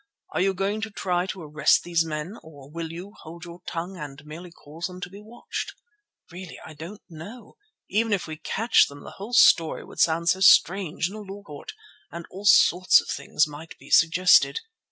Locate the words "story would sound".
9.33-10.29